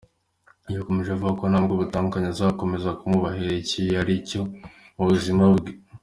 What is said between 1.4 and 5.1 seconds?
nubwo batandukanye azakomeza kumwubahira icyo yari cyo mu